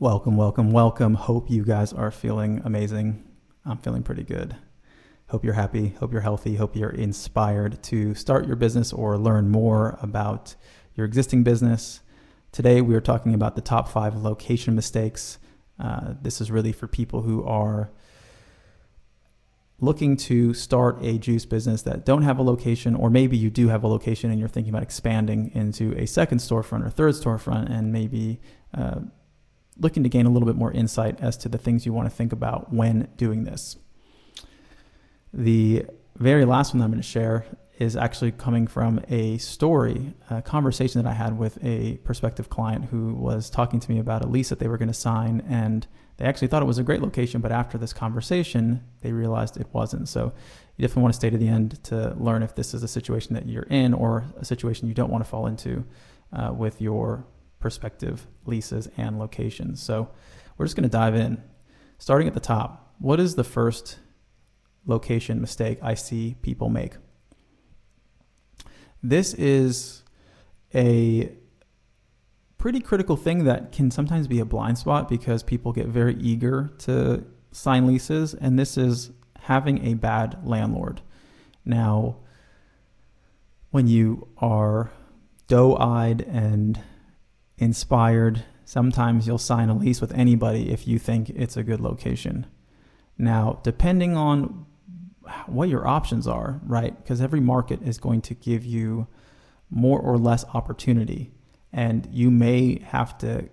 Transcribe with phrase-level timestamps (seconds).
[0.00, 1.14] Welcome, welcome, welcome.
[1.14, 3.22] Hope you guys are feeling amazing.
[3.64, 4.56] I'm feeling pretty good.
[5.28, 5.90] Hope you're happy.
[6.00, 6.56] Hope you're healthy.
[6.56, 10.56] Hope you're inspired to start your business or learn more about
[10.96, 12.00] your existing business.
[12.50, 15.38] Today, we are talking about the top five location mistakes.
[15.78, 17.92] Uh, this is really for people who are
[19.78, 23.68] looking to start a juice business that don't have a location, or maybe you do
[23.68, 27.70] have a location and you're thinking about expanding into a second storefront or third storefront,
[27.70, 28.40] and maybe
[28.76, 28.98] uh,
[29.78, 32.14] looking to gain a little bit more insight as to the things you want to
[32.14, 33.76] think about when doing this.
[35.32, 37.44] The very last one I'm going to share
[37.78, 42.84] is actually coming from a story, a conversation that I had with a prospective client
[42.86, 45.42] who was talking to me about a lease that they were going to sign.
[45.48, 45.84] And
[46.16, 49.66] they actually thought it was a great location, but after this conversation, they realized it
[49.72, 50.08] wasn't.
[50.08, 50.32] So
[50.76, 53.34] you definitely want to stay to the end to learn if this is a situation
[53.34, 55.84] that you're in or a situation you don't want to fall into
[56.32, 57.26] uh, with your
[57.64, 59.82] prospective leases and locations.
[59.82, 60.10] So
[60.58, 61.42] we're just going to dive in.
[61.96, 64.00] Starting at the top, what is the first
[64.84, 66.92] location mistake I see people make?
[69.02, 70.02] This is
[70.74, 71.32] a
[72.58, 76.70] pretty critical thing that can sometimes be a blind spot because people get very eager
[76.80, 81.00] to sign leases, and this is having a bad landlord.
[81.64, 82.16] Now,
[83.70, 84.92] when you are
[85.46, 86.78] doe eyed and
[87.58, 88.44] inspired.
[88.64, 92.46] Sometimes you'll sign a lease with anybody if you think it's a good location.
[93.18, 94.66] Now, depending on
[95.46, 96.96] what your options are, right?
[96.96, 99.06] Because every market is going to give you
[99.70, 101.32] more or less opportunity.
[101.72, 103.48] And you may have to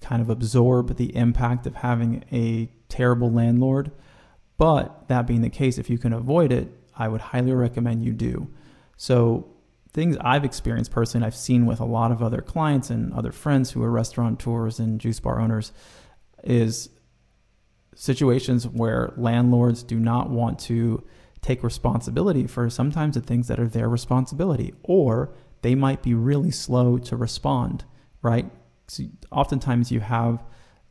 [0.00, 3.90] kind of absorb the impact of having a terrible landlord.
[4.56, 8.12] But that being the case, if you can avoid it, I would highly recommend you
[8.12, 8.48] do.
[8.96, 9.54] So,
[9.98, 13.72] things I've experienced personally, I've seen with a lot of other clients and other friends
[13.72, 15.72] who are restaurateurs and juice bar owners,
[16.44, 16.90] is
[17.96, 21.02] situations where landlords do not want to
[21.40, 26.52] take responsibility for sometimes the things that are their responsibility, or they might be really
[26.52, 27.84] slow to respond,
[28.22, 28.48] right?
[28.86, 30.44] So oftentimes you have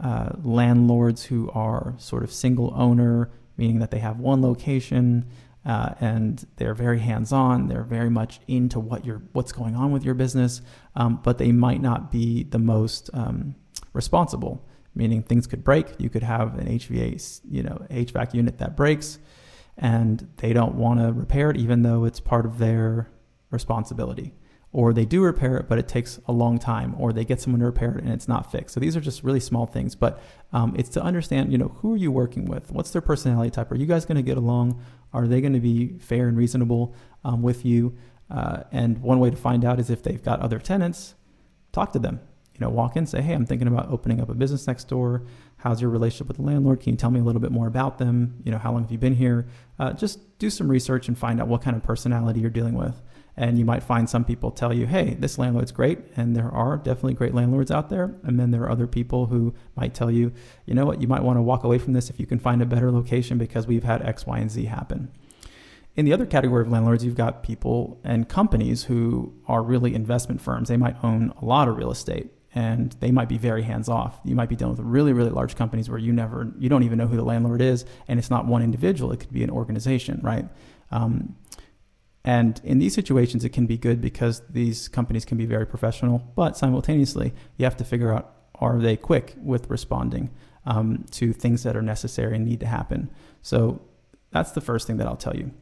[0.00, 5.26] uh, landlords who are sort of single owner, meaning that they have one location
[5.64, 7.68] uh, and they're very hands-on.
[7.68, 10.60] They're very much into what you're, what's going on with your business,
[10.96, 13.54] um, but they might not be the most um,
[13.92, 14.66] responsible.
[14.94, 15.86] Meaning things could break.
[15.98, 19.18] You could have an HVAC, you know, HVAC unit that breaks,
[19.78, 23.10] and they don't want to repair it, even though it's part of their
[23.50, 24.34] responsibility
[24.72, 27.60] or they do repair it, but it takes a long time, or they get someone
[27.60, 28.74] to repair it and it's not fixed.
[28.74, 30.20] So these are just really small things, but
[30.52, 32.72] um, it's to understand, you know, who are you working with?
[32.72, 33.70] What's their personality type?
[33.70, 34.82] Are you guys going to get along?
[35.12, 37.96] Are they going to be fair and reasonable um, with you?
[38.30, 41.14] Uh, and one way to find out is if they've got other tenants,
[41.72, 42.20] talk to them.
[42.54, 45.26] You know, walk in, say, hey, I'm thinking about opening up a business next door.
[45.56, 46.80] How's your relationship with the landlord?
[46.80, 48.40] Can you tell me a little bit more about them?
[48.44, 49.46] You know, how long have you been here?
[49.78, 53.02] Uh, just do some research and find out what kind of personality you're dealing with.
[53.36, 55.98] And you might find some people tell you, hey, this landlord's great.
[56.16, 58.14] And there are definitely great landlords out there.
[58.22, 60.32] And then there are other people who might tell you,
[60.66, 62.60] you know what, you might want to walk away from this if you can find
[62.60, 65.10] a better location because we've had X, Y, and Z happen.
[65.94, 70.40] In the other category of landlords, you've got people and companies who are really investment
[70.40, 70.68] firms.
[70.68, 74.20] They might own a lot of real estate and they might be very hands off.
[74.24, 76.98] You might be dealing with really, really large companies where you never, you don't even
[76.98, 79.10] know who the landlord is, and it's not one individual.
[79.12, 80.46] It could be an organization, right?
[80.90, 81.34] Um,
[82.24, 86.18] and in these situations, it can be good because these companies can be very professional,
[86.36, 90.30] but simultaneously, you have to figure out are they quick with responding
[90.66, 93.10] um, to things that are necessary and need to happen.
[93.40, 93.82] So
[94.30, 95.52] that's the first thing that I'll tell you.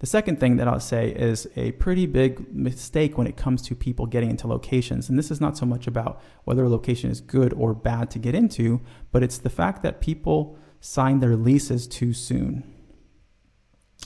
[0.00, 3.76] The second thing that I'll say is a pretty big mistake when it comes to
[3.76, 5.08] people getting into locations.
[5.08, 8.18] And this is not so much about whether a location is good or bad to
[8.18, 8.80] get into,
[9.12, 12.64] but it's the fact that people sign their leases too soon.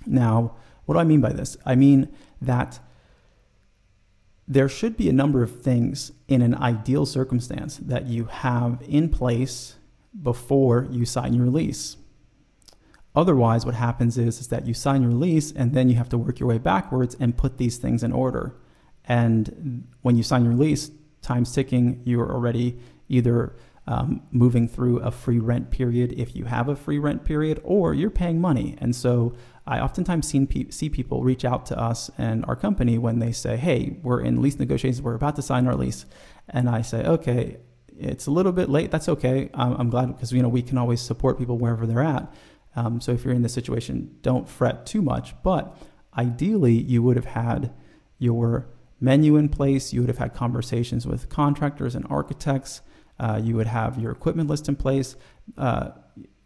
[0.04, 1.56] Now, what do I mean by this?
[1.66, 2.08] I mean
[2.40, 2.80] that
[4.48, 9.08] there should be a number of things in an ideal circumstance that you have in
[9.08, 9.74] place
[10.22, 11.96] before you sign your lease.
[13.14, 16.18] Otherwise, what happens is, is that you sign your lease and then you have to
[16.18, 18.54] work your way backwards and put these things in order.
[19.04, 20.90] And when you sign your lease,
[21.22, 22.78] time's ticking, you're already
[23.08, 23.56] either
[23.86, 27.94] um, moving through a free rent period if you have a free rent period, or
[27.94, 28.76] you're paying money.
[28.80, 29.34] And so
[29.66, 33.56] I oftentimes pe- see people reach out to us and our company when they say,
[33.56, 36.06] Hey, we're in lease negotiations, we're about to sign our lease.
[36.48, 37.58] And I say, Okay,
[37.98, 38.90] it's a little bit late.
[38.90, 39.50] That's okay.
[39.54, 42.32] I'm, I'm glad because you know we can always support people wherever they're at.
[42.74, 45.34] Um, so if you're in this situation, don't fret too much.
[45.42, 45.76] But
[46.16, 47.72] ideally, you would have had
[48.18, 48.68] your
[49.00, 49.92] menu in place.
[49.92, 52.82] You would have had conversations with contractors and architects.
[53.18, 55.16] Uh, you would have your equipment list in place,
[55.56, 55.90] uh,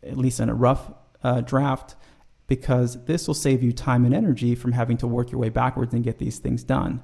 [0.03, 1.97] at least in a rough uh, draft,
[2.47, 5.95] because this will save you time and energy from having to work your way backwards
[5.95, 7.03] and get these things done.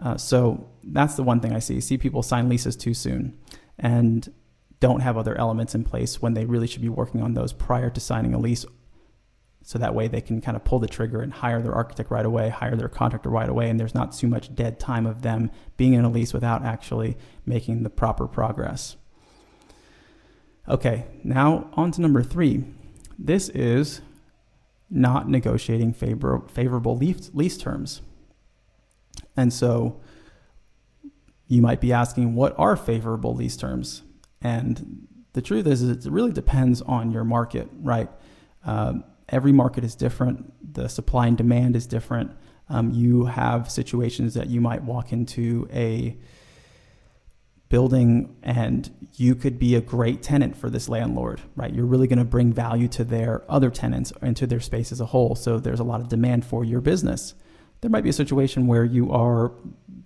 [0.00, 1.80] Uh, so that's the one thing I see.
[1.80, 3.38] See people sign leases too soon
[3.78, 4.32] and
[4.80, 7.90] don't have other elements in place when they really should be working on those prior
[7.90, 8.64] to signing a lease
[9.62, 12.24] so that way they can kind of pull the trigger and hire their architect right
[12.24, 15.50] away, hire their contractor right away, and there's not too much dead time of them
[15.76, 18.96] being in a lease without actually making the proper progress.
[20.68, 22.64] Okay, now on to number three.
[23.18, 24.00] This is
[24.88, 28.00] not negotiating favor- favorable lease, lease terms.
[29.36, 30.00] And so
[31.46, 34.02] you might be asking, what are favorable lease terms?
[34.40, 38.10] And the truth is, is it really depends on your market, right?
[38.64, 40.74] Um, every market is different.
[40.74, 42.32] The supply and demand is different.
[42.68, 46.16] Um, you have situations that you might walk into a
[47.68, 51.72] building and you could be a great tenant for this landlord, right?
[51.72, 55.00] You're really going to bring value to their other tenants and to their space as
[55.00, 55.34] a whole.
[55.34, 57.34] So there's a lot of demand for your business.
[57.80, 59.52] There might be a situation where you are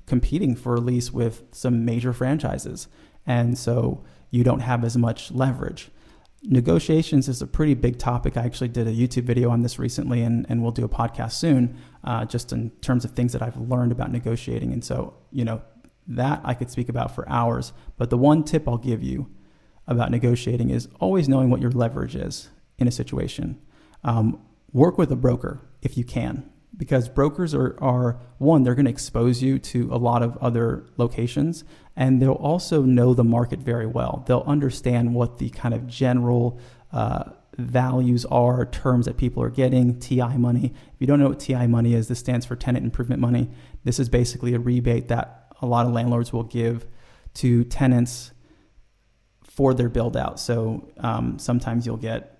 [0.06, 2.88] competing for a lease with some major franchises.
[3.26, 5.90] And so you don't have as much leverage
[6.44, 8.36] negotiations is a pretty big topic.
[8.36, 11.32] I actually did a YouTube video on this recently, and, and we'll do a podcast
[11.32, 14.72] soon, uh, just in terms of things that I've learned about negotiating.
[14.72, 15.62] And so, you know,
[16.06, 17.72] that I could speak about for hours.
[17.96, 19.30] But the one tip I'll give you
[19.86, 23.60] about negotiating is always knowing what your leverage is in a situation.
[24.02, 24.40] Um,
[24.72, 28.90] work with a broker if you can because brokers are, are one they're going to
[28.90, 31.64] expose you to a lot of other locations
[31.96, 34.24] and they'll also know the market very well.
[34.26, 36.58] They'll understand what the kind of general
[36.92, 40.72] uh, values are terms that people are getting ti money.
[40.74, 43.50] If you don't know what ti money is this stands for tenant improvement money.
[43.84, 46.86] This is basically a rebate that a lot of landlords will give
[47.34, 48.32] to tenants
[49.42, 52.33] for their build out so um, sometimes you'll get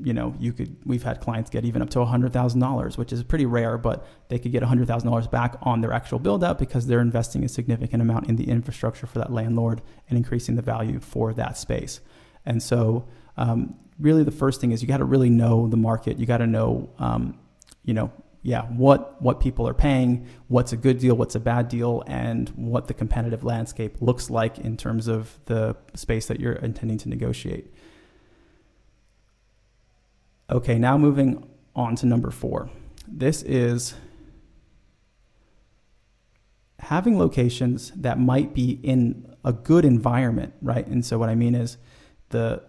[0.00, 3.46] you know, you could, we've had clients get even up to $100,000, which is pretty
[3.46, 7.44] rare, but they could get $100,000 back on their actual build out because they're investing
[7.44, 11.56] a significant amount in the infrastructure for that landlord and increasing the value for that
[11.56, 12.00] space.
[12.46, 16.18] And so, um, really, the first thing is you got to really know the market.
[16.18, 17.38] You got to know, um,
[17.84, 18.12] you know,
[18.42, 22.48] yeah, what what people are paying, what's a good deal, what's a bad deal, and
[22.50, 27.08] what the competitive landscape looks like in terms of the space that you're intending to
[27.08, 27.74] negotiate.
[30.50, 31.46] Okay, now moving
[31.76, 32.70] on to number four.
[33.06, 33.94] This is
[36.78, 40.86] having locations that might be in a good environment, right?
[40.86, 41.76] And so what I mean is
[42.30, 42.62] the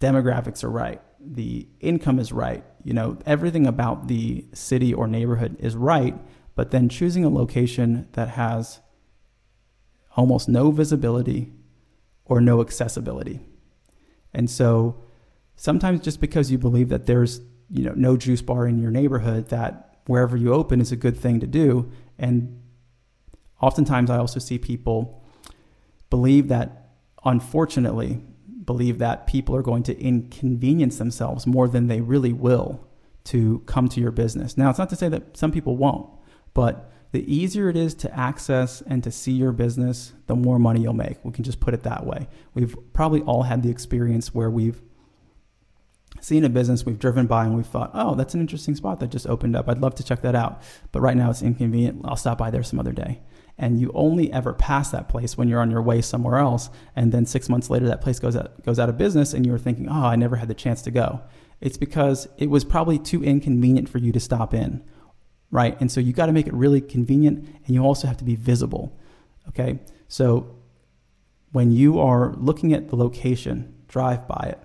[0.00, 5.56] demographics are right, the income is right, you know, everything about the city or neighborhood
[5.60, 6.16] is right,
[6.54, 8.80] but then choosing a location that has
[10.16, 11.52] almost no visibility
[12.24, 13.40] or no accessibility.
[14.32, 15.02] And so
[15.60, 19.48] sometimes just because you believe that there's you know no juice bar in your neighborhood
[19.48, 21.92] that wherever you open is a good thing to do.
[22.18, 22.62] And
[23.60, 25.22] oftentimes i also see people
[26.08, 26.88] believe that
[27.26, 28.22] unfortunately
[28.64, 32.82] believe that people are going to inconvenience themselves more than they really will
[33.24, 34.56] to come to your business.
[34.56, 36.08] Now it's not to say that some people won't
[36.54, 40.80] but the easier it is to access and to see your business the more money
[40.80, 41.22] you'll make.
[41.22, 42.28] We can just put it that way.
[42.54, 44.80] We've probably all had the experience where we've
[46.20, 49.10] seen a business we've driven by and we've thought, oh, that's an interesting spot that
[49.10, 49.68] just opened up.
[49.68, 50.62] I'd love to check that out.
[50.92, 52.02] But right now it's inconvenient.
[52.04, 53.20] I'll stop by there some other day.
[53.58, 56.70] And you only ever pass that place when you're on your way somewhere else.
[56.96, 59.58] And then six months later, that place goes out, goes out of business and you're
[59.58, 61.20] thinking, oh, I never had the chance to go.
[61.60, 64.82] It's because it was probably too inconvenient for you to stop in,
[65.50, 65.78] right?
[65.78, 68.34] And so you got to make it really convenient and you also have to be
[68.34, 68.98] visible,
[69.48, 69.78] okay?
[70.08, 70.56] So
[71.52, 74.58] when you are looking at the location, drive by it,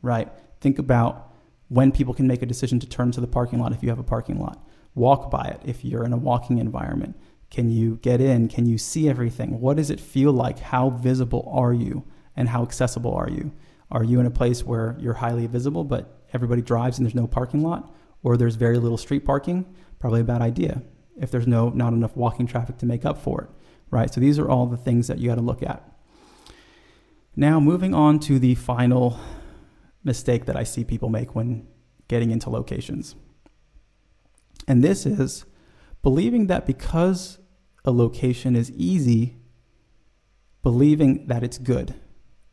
[0.00, 0.28] right?
[0.60, 1.32] Think about
[1.68, 3.98] when people can make a decision to turn to the parking lot if you have
[3.98, 4.64] a parking lot.
[4.94, 7.16] Walk by it if you're in a walking environment.
[7.50, 8.48] Can you get in?
[8.48, 9.60] Can you see everything?
[9.60, 10.58] What does it feel like?
[10.58, 12.04] How visible are you?
[12.34, 13.52] And how accessible are you?
[13.90, 17.26] Are you in a place where you're highly visible, but everybody drives and there's no
[17.26, 17.94] parking lot?
[18.22, 19.64] Or there's very little street parking?
[19.98, 20.82] Probably a bad idea.
[21.18, 23.50] if there's no not enough walking traffic to make up for it,
[23.90, 24.12] right?
[24.12, 25.82] So these are all the things that you got to look at.
[27.34, 29.18] Now, moving on to the final
[30.06, 31.66] mistake that I see people make when
[32.08, 33.16] getting into locations.
[34.66, 35.44] And this is
[36.02, 37.38] believing that because
[37.84, 39.36] a location is easy,
[40.62, 41.94] believing that it's good.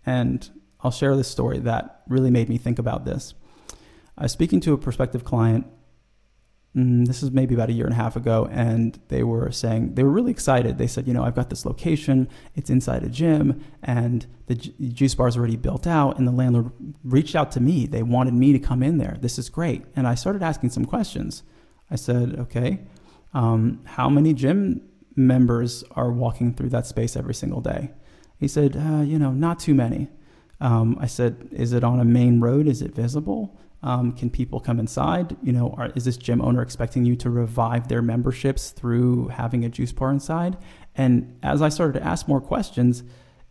[0.05, 0.49] And
[0.81, 3.33] I'll share this story that really made me think about this.
[4.17, 5.65] I was speaking to a prospective client
[6.75, 9.95] mm, this is maybe about a year and a half ago, and they were saying
[9.95, 10.77] they were really excited.
[10.77, 15.15] They said, you know, I've got this location, it's inside a gym, and the juice
[15.15, 16.17] bar is already built out.
[16.17, 16.71] And the landlord
[17.03, 17.85] reached out to me.
[17.85, 19.17] They wanted me to come in there.
[19.21, 19.83] This is great.
[19.95, 21.43] And I started asking some questions.
[21.89, 22.81] I said, okay,
[23.33, 24.81] um, how many gym
[25.15, 27.91] members are walking through that space every single day?
[28.37, 30.09] He said, uh, you know, not too many.
[30.59, 32.67] Um, I said, is it on a main road?
[32.67, 33.57] Is it visible?
[33.83, 35.35] Um, can people come inside?
[35.43, 39.65] You know, are, is this gym owner expecting you to revive their memberships through having
[39.65, 40.57] a juice bar inside?
[40.95, 43.03] And as I started to ask more questions,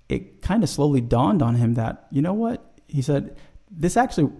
[0.09, 2.81] it kind of slowly dawned on him that, you know what?
[2.89, 3.37] He said,
[3.71, 4.31] this actually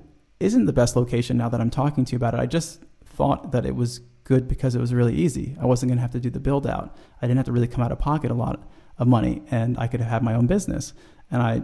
[0.41, 2.41] isn't the best location now that I'm talking to you about it.
[2.41, 5.57] I just thought that it was good because it was really easy.
[5.61, 6.97] I wasn't going to have to do the build out.
[7.21, 8.63] I didn't have to really come out of pocket a lot
[8.99, 10.95] of money and I could have had my own business.
[11.31, 11.63] And I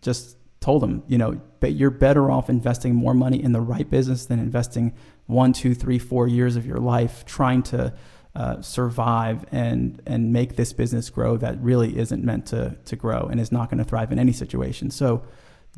[0.00, 0.36] just
[0.66, 4.26] told him, you know, but you're better off investing more money in the right business
[4.26, 4.92] than investing
[5.26, 7.94] one, two, three, four years of your life trying to
[8.34, 13.28] uh, survive and and make this business grow that really isn't meant to to grow
[13.30, 14.90] and is not going to thrive in any situation.
[14.90, 15.22] So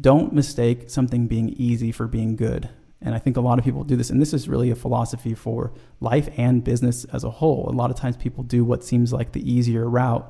[0.00, 2.70] don't mistake something being easy for being good.
[3.02, 5.34] And I think a lot of people do this, and this is really a philosophy
[5.34, 7.68] for life and business as a whole.
[7.68, 10.26] A lot of times people do what seems like the easier route,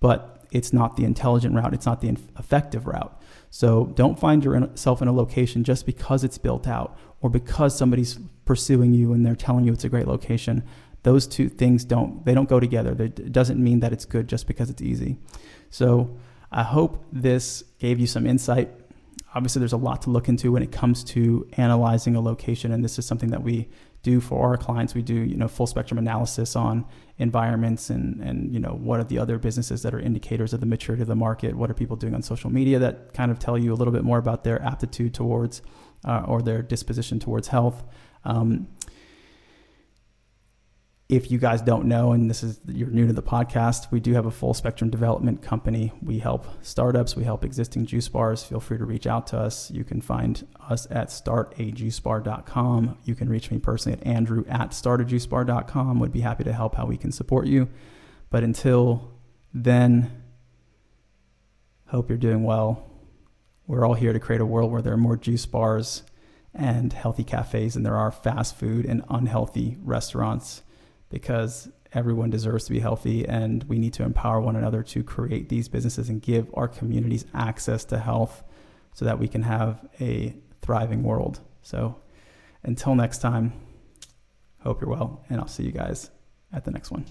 [0.00, 3.20] but it's not the intelligent route, it's not the effective route.
[3.50, 8.18] So don't find yourself in a location just because it's built out or because somebody's
[8.44, 10.64] pursuing you and they're telling you it's a great location.
[11.02, 12.94] Those two things don't they don't go together.
[13.02, 15.18] It doesn't mean that it's good just because it's easy.
[15.70, 16.16] So
[16.50, 18.70] I hope this gave you some insight.
[19.34, 22.82] Obviously, there's a lot to look into when it comes to analyzing a location, and
[22.82, 23.68] this is something that we
[24.02, 24.94] do for our clients.
[24.94, 26.84] We do, you know, full spectrum analysis on
[27.18, 30.66] environments and, and, you know, what are the other businesses that are indicators of the
[30.66, 31.56] maturity of the market?
[31.56, 34.04] What are people doing on social media that kind of tell you a little bit
[34.04, 35.62] more about their aptitude towards
[36.04, 37.84] uh, or their disposition towards health?
[38.24, 38.68] Um,
[41.08, 44.12] if you guys don't know, and this is you're new to the podcast, we do
[44.12, 45.90] have a full spectrum development company.
[46.02, 48.44] We help startups, we help existing juice bars.
[48.44, 49.70] Feel free to reach out to us.
[49.70, 52.98] You can find us at startajuicebar.com.
[53.04, 55.98] You can reach me personally at andrew at startajuicebar.com.
[55.98, 57.70] Would be happy to help how we can support you.
[58.28, 59.10] But until
[59.54, 60.24] then,
[61.86, 62.84] hope you're doing well.
[63.66, 66.02] We're all here to create a world where there are more juice bars
[66.54, 70.62] and healthy cafes than there are fast food and unhealthy restaurants
[71.10, 75.48] because everyone deserves to be healthy and we need to empower one another to create
[75.48, 78.42] these businesses and give our communities access to health
[78.92, 81.40] so that we can have a thriving world.
[81.62, 81.96] So
[82.62, 83.52] until next time,
[84.60, 86.10] hope you're well, and I'll see you guys
[86.52, 87.06] at the next one.